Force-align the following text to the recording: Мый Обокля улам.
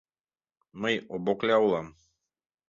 Мый 0.81 0.95
Обокля 1.15 1.57
улам. 1.65 1.87